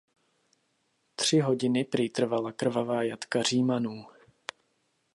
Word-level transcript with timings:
Tři 1.15 1.39
hodiny 1.39 1.83
prý 1.85 2.09
trvala 2.09 2.51
krvavá 2.51 3.03
jatka 3.03 3.41
Římanů. 3.43 4.05